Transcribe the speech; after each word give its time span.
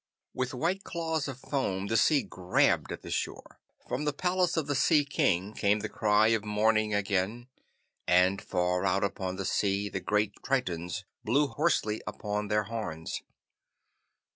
With 0.33 0.55
white 0.55 0.83
claws 0.83 1.27
of 1.27 1.37
foam 1.37 1.85
the 1.85 1.95
sea 1.95 2.23
grabbled 2.23 2.91
at 2.91 3.03
the 3.03 3.11
shore. 3.11 3.59
From 3.87 4.03
the 4.05 4.11
palace 4.11 4.57
of 4.57 4.65
the 4.65 4.73
Sea 4.73 5.05
King 5.05 5.53
came 5.53 5.81
the 5.81 5.89
cry 5.93 6.29
of 6.29 6.43
mourning 6.43 6.91
again, 6.91 7.49
and 8.07 8.41
far 8.41 8.83
out 8.83 9.03
upon 9.03 9.35
the 9.35 9.45
sea 9.45 9.89
the 9.89 9.99
great 9.99 10.33
Tritons 10.41 11.03
blew 11.23 11.45
hoarsely 11.49 12.01
upon 12.07 12.47
their 12.47 12.63
horns. 12.63 13.21